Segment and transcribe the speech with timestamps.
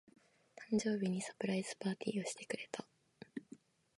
[0.71, 2.87] 誕生日にサプライズパーティーをしてくれた。